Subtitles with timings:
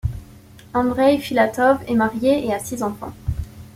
[0.73, 3.13] Andreï Filatov est marié et a six enfants.